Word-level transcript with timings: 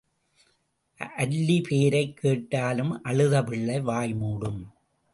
அல்லி 1.17 1.63
பேரைக் 1.63 2.17
கேட்டாலும் 2.17 3.03
அழுத 3.03 3.43
பிள்ளை 3.43 3.81
வாய் 3.81 4.13
மூடும். 4.13 4.63